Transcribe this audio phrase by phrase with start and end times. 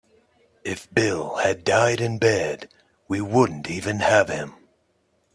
[0.63, 2.73] If Bill had died in bed
[3.07, 4.55] we wouldn't even have him.